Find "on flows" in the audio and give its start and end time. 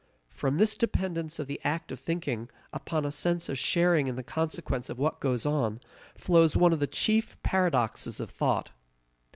5.45-6.57